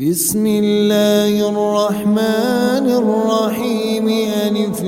بسم 0.00 0.46
الله 0.46 1.48
الرحمن 1.48 2.86
الرحيم 2.88 4.08
ألف 4.08 4.80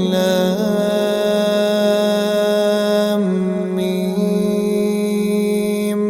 ميم. 3.77 6.01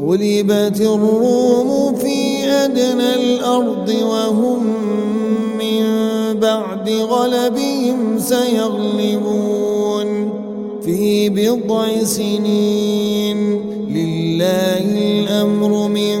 غلبت 0.00 0.80
الروم 0.80 1.94
في 1.94 2.44
أدنى 2.44 3.14
الأرض 3.14 3.88
وهم 3.88 4.64
من 5.58 5.84
بعد 6.40 6.90
غلبهم 6.90 8.18
سيغلبون. 8.18 10.08
في 10.84 11.28
بضع 11.28 12.04
سنين 12.04 13.60
لله 13.88 14.78
الأمر 14.78 15.88
من 15.88 16.20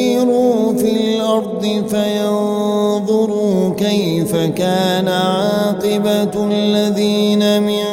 يسيروا 0.00 0.72
في 0.72 0.90
الأرض 0.90 1.84
فينظروا 1.88 3.74
كيف 3.74 4.36
كان 4.36 5.08
عاقبة 5.08 6.46
الذين 6.52 7.62
من 7.62 7.84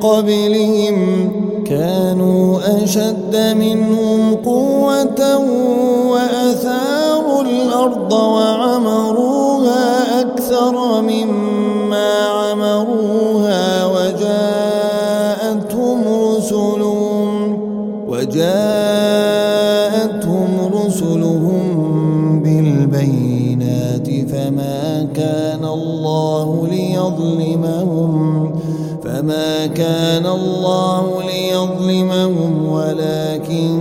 قبلهم. 0.00 1.30
كانوا 1.66 2.58
أشد 2.84 3.54
منهم 3.58 4.34
قوة 4.34 5.38
وأثاروا 6.10 7.42
الأرض 7.42 8.12
وعمروها 8.12 9.05
فما 29.36 29.66
كان 29.66 30.26
الله 30.26 31.22
ليظلمهم 31.22 32.68
ولكن 32.68 33.80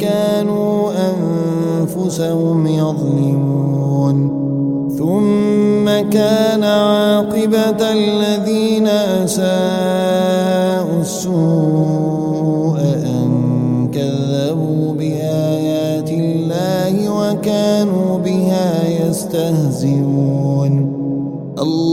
كانوا 0.00 0.92
أنفسهم 1.10 2.66
يظلمون. 2.66 4.44
ثم 4.98 6.10
كان 6.10 6.64
عاقبة 6.64 7.92
الذين 7.92 8.86
أساءوا 9.24 11.00
السوء 11.00 11.63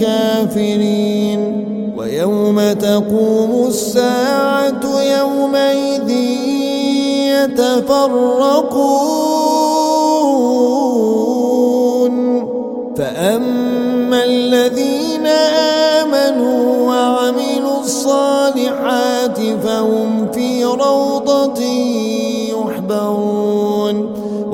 كافرين 0.00 1.40
ويوم 1.98 2.72
تقوم 2.72 3.66
الساعة 3.68 4.84
يومئذ 5.02 6.10
يتفرقون. 7.56 8.96
فأما 12.96 14.24
الذين 14.24 15.26
آمنوا 15.96 16.88
وعملوا 16.88 17.80
الصالحات 17.80 19.38
فهم 19.64 20.28
في 20.32 20.64
روضة 20.64 21.60
يحبرون. 22.50 23.55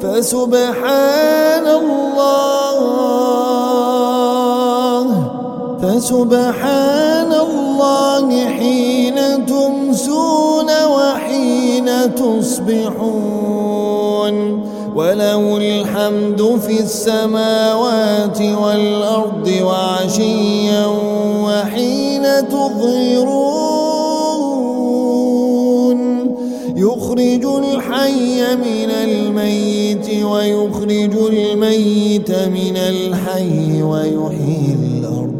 فسبحان 0.00 1.66
الله 1.66 2.52
فسبحان 5.82 6.81
وحين 12.62 12.82
تصبحون 12.92 14.36
وله 14.94 15.56
الحمد 15.56 16.60
في 16.66 16.80
السماوات 16.80 18.40
والأرض 18.42 19.50
وعشيا 19.62 20.86
وحين 21.46 22.22
تظهرون. 22.48 23.62
يخرج 26.76 27.44
الحي 27.44 28.56
من 28.56 28.90
الميت 28.90 30.24
ويخرج 30.24 31.14
الميت 31.32 32.30
من 32.30 32.76
الحي 32.76 33.82
ويحيي 33.82 34.76
الأرض 34.82 35.34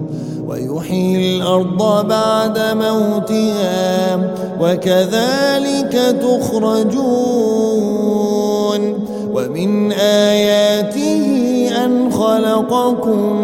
ويحيي 0.47 1.37
الأرض 1.37 2.09
بعد 2.09 2.59
موتها. 2.59 4.32
وكذلك 4.63 5.95
تخرجون 6.23 7.63
ومن 9.35 9.93
آياته 9.93 11.25
أن 11.85 12.13
خلقكم 12.13 13.37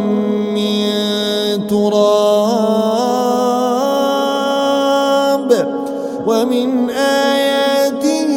من 0.54 0.86
تراب 1.66 2.08
ومن 6.26 6.90
آياته 6.90 8.32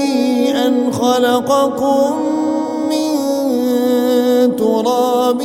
أن 0.68 0.94
خلقكم 0.94 2.16
من 2.90 3.12
تراب 4.56 5.42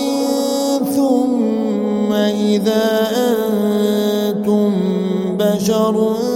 ثم 0.96 2.12
إذا 2.12 3.08
أنتم 3.16 4.72
بشر 5.38 6.35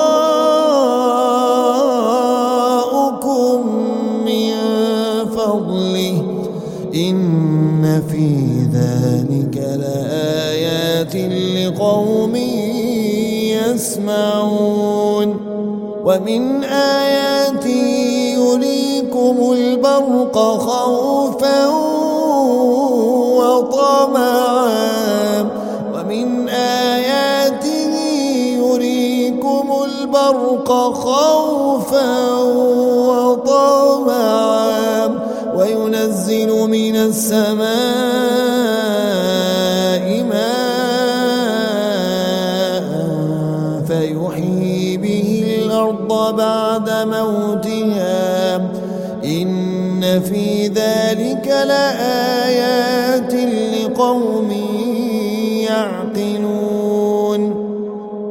يسمعون. 14.11 15.29
ومن 16.05 16.63
آياته 16.63 17.87
يريكم 18.37 19.53
البرق 19.53 20.37
خوفا 20.57 21.67
وطمعا. 23.39 24.69
ومن 25.95 26.49
آياته 26.49 27.95
يريكم 28.57 29.67
البرق 29.83 30.69
خوفا 30.93 32.37
وطمعا. 33.09 34.41
وينزل 35.55 36.49
من 36.69 36.95
السماء 36.95 38.70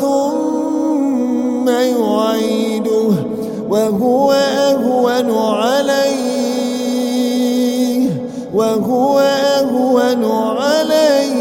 ثم 0.00 1.68
يعيده 1.68 3.10
وهو 3.70 4.32
أهون 4.32 5.30
عليه 5.30 6.42
وهو 8.54 9.18
أهون 9.20 10.24
عليه. 10.58 11.32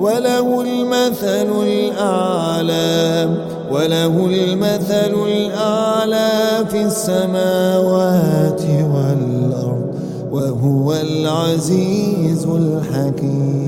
وله 0.00 0.60
المثل 0.60 1.50
الأعلى 1.62 3.28
وله 3.72 4.26
المثل 4.26 5.14
الأعلى 5.26 6.66
في 6.70 6.82
السماوات 6.82 8.62
والأرض 8.62 9.94
وهو 10.32 10.92
العزيز 10.92 12.44
الحكيم. 12.46 13.67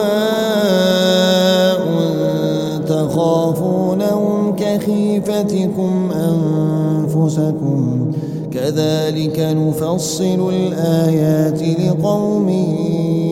كخيفتكم 5.41 6.11
أنفسكم 6.11 8.11
كذلك 8.53 9.39
نفصل 9.39 10.53
الآيات 10.53 11.61
لقوم 11.79 12.49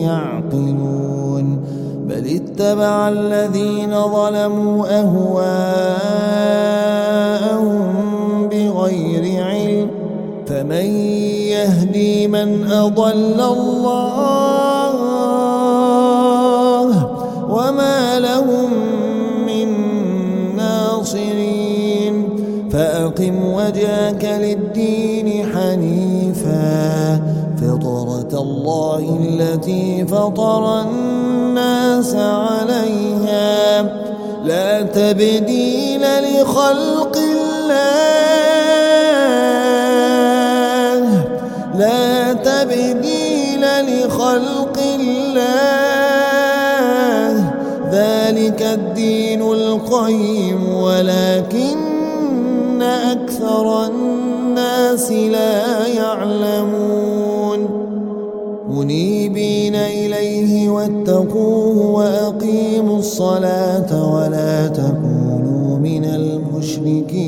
يعقلون 0.02 1.58
بل 2.08 2.26
اتبع 2.26 3.08
الذين 3.08 3.90
ظلموا 3.90 5.00
أهواءهم 5.00 5.88
بغير 8.48 9.44
علم 9.44 9.88
فمن 10.46 10.86
يهدي 11.54 12.28
من 12.28 12.70
أضل 12.72 13.40
الله 13.40 14.79
فأقم 23.20 23.52
وجهك 23.52 24.24
للدين 24.24 25.46
حنيفا. 25.52 27.20
فطرة 27.60 28.32
الله 28.40 29.18
التي 29.22 30.06
فطر 30.06 30.80
الناس 30.80 32.14
عليها. 32.14 33.82
لا 34.44 34.82
تبديل 34.82 36.00
لخلق 36.00 37.16
الله. 37.16 37.80
لا 41.78 42.32
تبديل 42.32 43.64
لخلق 43.88 44.78
الله. 45.00 45.50
ذلك 47.92 48.62
الدين 48.62 49.42
القيم 49.42 50.74
ولكن 50.74 51.49
أكثر 53.50 53.86
الناس 53.86 55.12
لا 55.12 55.86
يعلمون. 55.86 57.58
منيبين 58.70 59.74
إليه 59.74 60.68
واتقوه 60.68 61.86
وأقيموا 61.86 62.98
الصلاة 62.98 64.14
ولا 64.14 64.68
تكونوا 64.68 65.78
من 65.78 66.04
المشركين. 66.04 67.24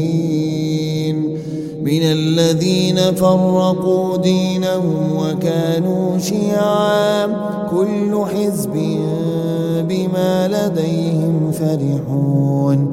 من 1.82 2.02
الذين 2.02 2.96
فرقوا 2.96 4.16
دينهم 4.16 5.16
وكانوا 5.16 6.18
شيعا. 6.18 7.26
كل 7.70 8.24
حزب 8.34 8.72
بما 9.88 10.48
لديهم 10.48 11.52
فرحون. 11.52 12.92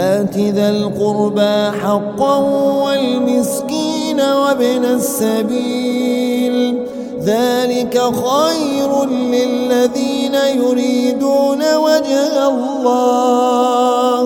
فآت 0.00 0.36
ذا 0.38 0.68
القربى 0.70 1.70
حقا 1.80 2.36
والمسكين 2.84 4.20
وابن 4.20 4.84
السبيل. 4.84 6.78
ذلك 7.24 8.00
خير 8.00 9.04
للذين 9.04 10.34
يريدون 10.34 11.62
وجه 11.76 12.48
الله. 12.48 14.22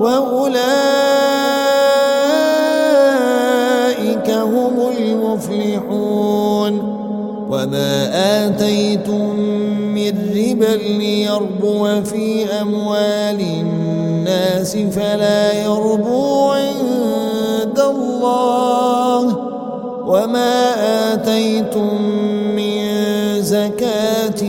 وأولئك 0.00 0.68
هم 4.30 4.76
المفلحون. 4.98 6.74
وما 7.50 7.92
آتيتم 8.46 9.30
من 9.94 10.14
ربا 10.36 10.74
ليربو 10.98 12.02
في 12.02 12.23
فلا 14.74 15.52
يربو 15.52 16.50
عند 16.50 17.78
الله 17.78 19.36
وما 20.06 20.74
آتيتم 21.12 22.02
من 22.56 22.82
زكاة 23.42 24.42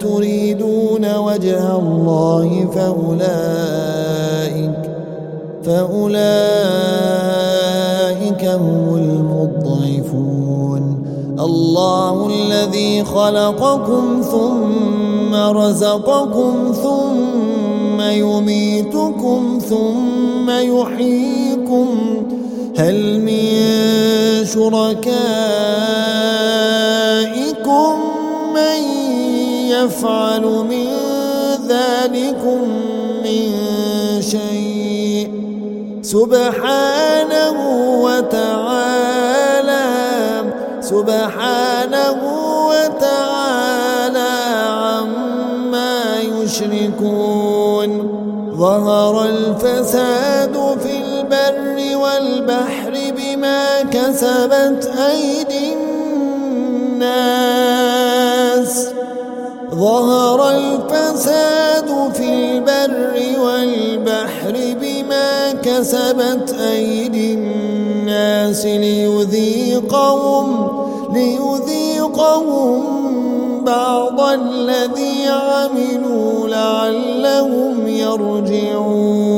تريدون 0.00 1.16
وجه 1.16 1.76
الله 1.76 2.68
فأولئك 2.74 4.14
فأولئك 5.64 6.44
هم 8.44 8.96
المضعفون 8.96 10.24
الله 11.40 12.26
الذي 12.26 13.04
خلقكم 13.04 14.22
ثم 14.22 15.34
رزقكم 15.34 16.72
ثم 16.82 17.63
يميتكم 18.18 19.58
ثم 19.68 20.50
يحييكم. 20.50 21.88
هل 22.76 23.20
من 23.20 23.44
شركائكم 24.44 25.14
من 28.54 28.80
يفعل 29.68 30.42
من 30.42 30.88
ذلكم 31.68 32.60
من 33.24 33.42
شيء؟ 34.22 35.28
سبحانه 36.02 37.56
وتعالى 38.02 39.84
سبحانه 40.80 42.20
وتعالى 42.68 43.23
يشركون 46.54 47.90
ظهر 48.56 49.24
الفساد 49.24 50.54
في 50.82 50.92
البر 51.04 51.78
والبحر 51.96 52.94
بما 53.16 53.82
كسبت 53.82 54.90
أيدي 55.10 55.72
الناس. 56.92 57.34
ظهر 59.74 60.50
الفساد 60.50 62.12
في 62.14 62.28
البر 62.34 63.16
والبحر 63.44 64.54
بما 64.80 65.52
كسبت 65.62 66.56
أيدي 66.60 67.34
الناس. 67.34 68.66
ليذيقهم 68.66 70.48
ليذيقهم 71.14 73.03
بعض 73.64 74.20
الذي 74.20 75.26
عملوا 75.28 76.48
لعلهم 76.48 77.88
يرجعون. 77.88 79.34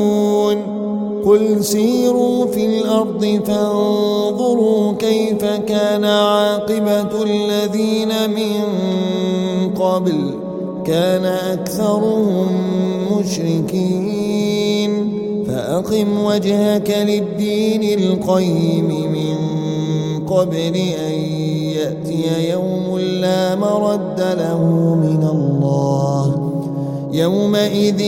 قل 1.25 1.63
سيروا 1.63 2.45
في 2.45 2.65
الأرض 2.65 3.41
فانظروا 3.47 4.93
كيف 4.93 5.45
كان 5.45 6.05
عاقبة 6.05 7.23
الذين 7.23 8.29
من 8.29 8.63
قبل. 9.73 10.33
كان 10.85 11.25
أكثرهم 11.25 12.47
مشركين. 13.19 14.47
فأقم 15.47 16.25
وجهك 16.25 17.05
للدين 17.07 17.99
القيم 17.99 18.87
من 18.87 19.37
قبل 20.25 20.75
أن 21.07 21.13
يأتي 21.75 22.49
يوم 22.49 22.96
لا 23.21 23.55
مرد 23.55 24.19
له 24.19 24.61
من 24.95 25.27
الله. 25.31 26.51
يومئذ 27.11 28.01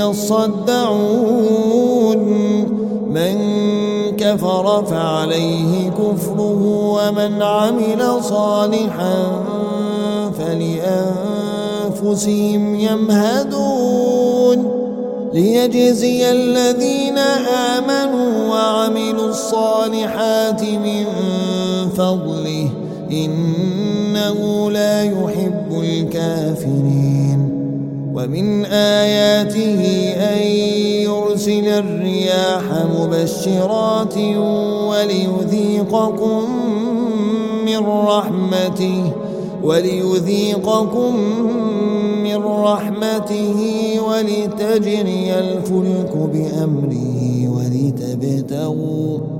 يصدعون 0.00 2.18
من 3.10 3.36
كفر 4.16 4.84
فعليه 4.84 5.90
كفره 5.90 6.62
ومن 6.96 7.42
عمل 7.42 8.22
صالحا 8.22 9.16
فلأنفسهم 11.98 12.74
يمهدون. 12.74 14.58
ليجزي 15.34 16.32
الذين 16.32 17.18
آمنوا 17.78 18.30
وعملوا 18.50 19.28
الصالحات 19.28 20.62
من 20.62 21.04
فضله. 21.96 22.68
إنه 24.20 24.70
لا 24.70 25.02
يحب 25.04 25.82
الكافرين. 25.82 27.50
ومن 28.14 28.64
آياته 28.64 29.82
أن 30.14 30.42
يرسل 31.02 31.68
الرياح 31.68 32.62
مبشرات 33.00 34.16
وليذيقكم 34.88 36.44
من 37.66 37.86
رحمته 37.86 39.12
وليذيقكم 39.62 41.16
من 42.22 42.44
رحمته 42.44 43.58
ولتجري 44.08 45.34
الفلك 45.38 46.12
بأمره 46.16 47.48
ولتبتغوا 47.48 49.39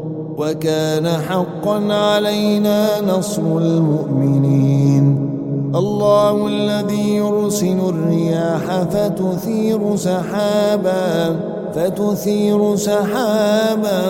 وكان 0.37 1.07
حقا 1.07 1.93
علينا 1.93 3.01
نصر 3.01 3.41
المؤمنين. 3.41 5.27
الله 5.75 6.47
الذي 6.47 7.15
يرسل 7.15 7.79
الرياح 7.89 8.83
فتثير 8.91 9.95
سحابا 9.95 11.35
فتثير 11.75 12.75
سحابا 12.75 14.01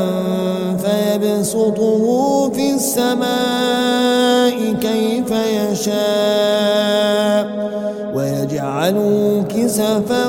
فيبسطه 0.78 2.06
في 2.50 2.74
السماء 2.74 4.58
كيف 4.74 5.32
يشاء 5.72 7.46
ويجعله 8.16 9.44
كسفا 9.50 10.26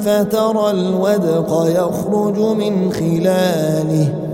فترى 0.00 0.70
الودق 0.70 1.50
يخرج 1.68 2.38
من 2.38 2.92
خلاله. 2.92 4.33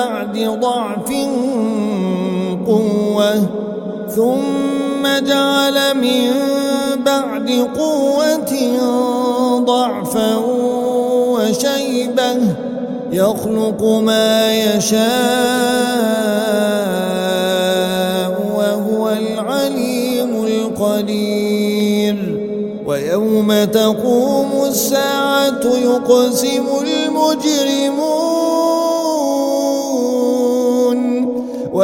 بعد 0.00 0.36
ضعف 0.60 1.10
قوة 2.66 3.34
ثم 4.16 5.02
جعل 5.26 5.96
من 5.96 6.32
بعد 7.04 7.68
قوة 7.78 8.52
ضعفا 9.64 10.36
وشيبة 11.28 12.36
يخلق 13.12 13.82
ما 13.84 14.54
يشاء 14.54 15.00
وهو 18.56 19.08
العليم 19.08 20.44
القدير. 20.44 22.16
ويوم 22.86 23.64
تقوم 23.64 24.64
الساعة 24.68 25.64
يقسم 25.64 26.66
المجرمون 26.82 28.29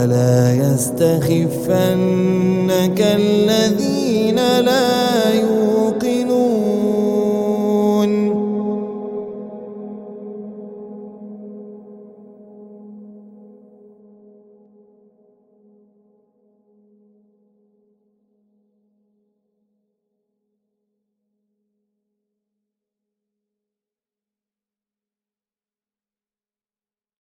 ولا 0.00 0.52
يستخفنك 0.52 1.80
الذين 3.00 4.36
لا 4.36 5.34
يؤمنون. 5.34 5.59